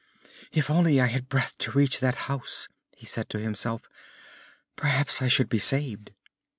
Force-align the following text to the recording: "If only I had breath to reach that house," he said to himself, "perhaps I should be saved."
"If 0.51 0.67
only 0.71 0.99
I 0.99 1.05
had 1.09 1.29
breath 1.29 1.55
to 1.59 1.73
reach 1.73 1.99
that 1.99 2.15
house," 2.25 2.67
he 2.97 3.05
said 3.05 3.29
to 3.29 3.37
himself, 3.39 3.87
"perhaps 4.75 5.21
I 5.21 5.27
should 5.27 5.47
be 5.47 5.59
saved." 5.59 6.09